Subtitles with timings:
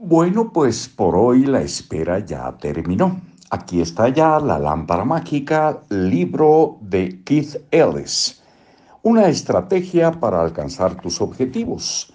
[0.00, 3.20] Bueno, pues por hoy la espera ya terminó.
[3.50, 8.40] Aquí está ya la lámpara mágica, libro de Keith Ellis.
[9.02, 12.12] Una estrategia para alcanzar tus objetivos.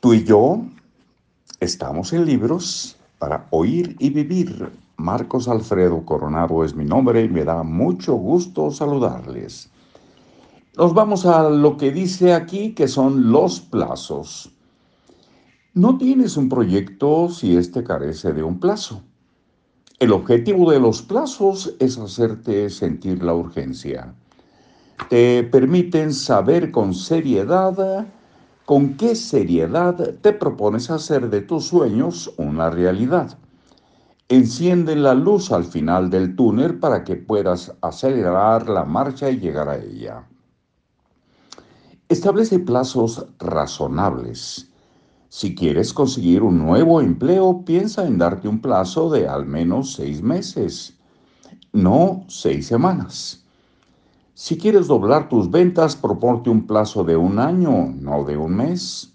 [0.00, 0.62] Tú y yo
[1.60, 4.72] estamos en libros para oír y vivir.
[4.96, 9.68] Marcos Alfredo Coronado es mi nombre y me da mucho gusto saludarles.
[10.78, 14.50] Nos vamos a lo que dice aquí que son los plazos.
[15.74, 19.04] No tienes un proyecto si éste carece de un plazo.
[20.00, 24.12] El objetivo de los plazos es hacerte sentir la urgencia.
[25.08, 28.04] Te permiten saber con seriedad
[28.64, 33.38] con qué seriedad te propones hacer de tus sueños una realidad.
[34.28, 39.68] Enciende la luz al final del túnel para que puedas acelerar la marcha y llegar
[39.68, 40.26] a ella.
[42.08, 44.69] Establece plazos razonables
[45.32, 50.20] si quieres conseguir un nuevo empleo, piensa en darte un plazo de al menos seis
[50.20, 50.98] meses,
[51.72, 53.44] no seis semanas.
[54.34, 59.12] Si quieres doblar tus ventas, proponte un plazo de un año, no de un mes.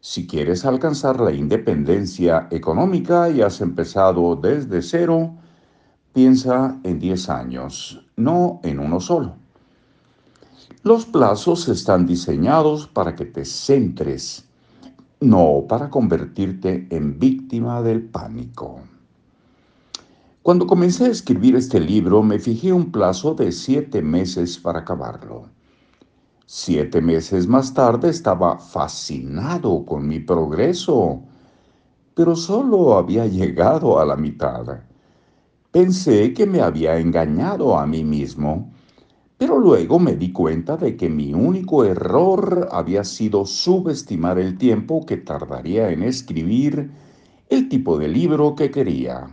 [0.00, 5.32] Si quieres alcanzar la independencia económica y has empezado desde cero,
[6.12, 9.36] piensa en 10 años, no en uno solo.
[10.82, 14.48] Los plazos están diseñados para que te centres
[15.24, 18.80] no para convertirte en víctima del pánico.
[20.42, 25.48] Cuando comencé a escribir este libro me fijé un plazo de siete meses para acabarlo.
[26.46, 31.22] Siete meses más tarde estaba fascinado con mi progreso,
[32.14, 34.80] pero solo había llegado a la mitad.
[35.70, 38.70] Pensé que me había engañado a mí mismo
[39.46, 45.04] pero luego me di cuenta de que mi único error había sido subestimar el tiempo
[45.04, 46.90] que tardaría en escribir
[47.50, 49.28] el tipo de libro que quería.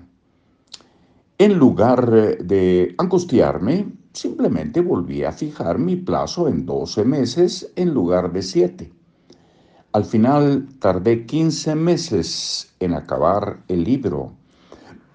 [1.37, 8.33] En lugar de angustiarme, simplemente volví a fijar mi plazo en 12 meses en lugar
[8.33, 8.91] de 7.
[9.93, 14.33] Al final tardé 15 meses en acabar el libro,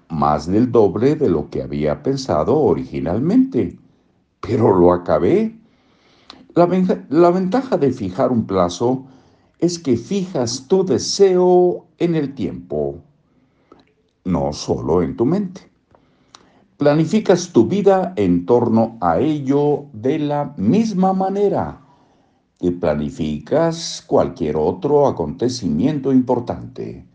[0.08, 3.76] más del doble de lo que había pensado originalmente
[4.46, 5.58] pero lo acabé.
[6.54, 6.68] La,
[7.10, 9.04] la, ventaja de fijar un plazo
[9.58, 12.98] es que fijas tu deseo en el tiempo,
[14.24, 15.70] no solo en tu mente.
[16.76, 21.80] Planificas tu vida en torno a ello de la misma manera
[22.58, 27.06] que planificas cualquier otro acontecimiento importante.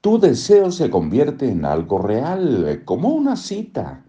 [0.00, 4.02] Tu deseo se convierte en algo real, como una cita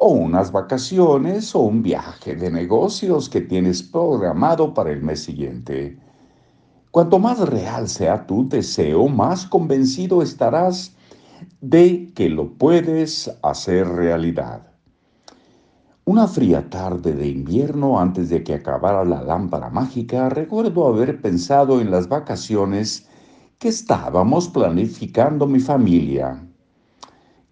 [0.00, 5.98] o unas vacaciones o un viaje de negocios que tienes programado para el mes siguiente.
[6.92, 10.94] Cuanto más real sea tu deseo, más convencido estarás
[11.60, 14.68] de que lo puedes hacer realidad.
[16.04, 21.80] Una fría tarde de invierno antes de que acabara la lámpara mágica, recuerdo haber pensado
[21.80, 23.08] en las vacaciones
[23.58, 26.40] que estábamos planificando mi familia,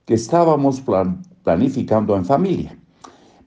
[0.04, 2.76] que estábamos plan planificando en familia.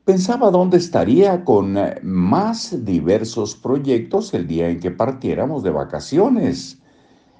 [0.05, 6.81] Pensaba dónde estaría con eh, más diversos proyectos el día en que partiéramos de vacaciones,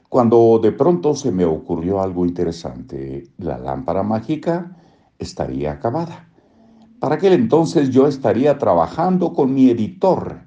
[0.10, 3.30] cuando de pronto se me ocurrió algo interesante.
[3.38, 4.76] La lámpara mágica
[5.18, 6.28] estaría acabada.
[7.00, 10.42] Para aquel entonces yo estaría trabajando con mi editor,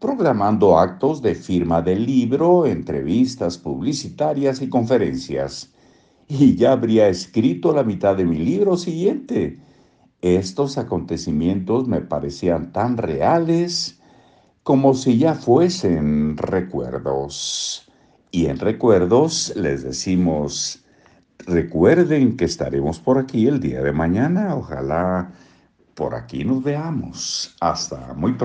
[0.00, 5.73] programando actos de firma del libro, entrevistas publicitarias y conferencias
[6.28, 9.58] y ya habría escrito la mitad de mi libro siguiente.
[10.20, 14.00] Estos acontecimientos me parecían tan reales
[14.62, 17.90] como si ya fuesen recuerdos.
[18.30, 20.84] Y en recuerdos les decimos,
[21.38, 24.56] recuerden que estaremos por aquí el día de mañana.
[24.56, 25.30] Ojalá
[25.94, 27.54] por aquí nos veamos.
[27.60, 28.42] Hasta muy pronto.